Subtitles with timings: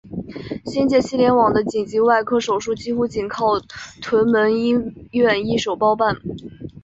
[0.65, 3.45] 新界西联网的紧急外科手术几乎仅靠
[4.01, 4.71] 屯门医
[5.11, 6.15] 院一手包办。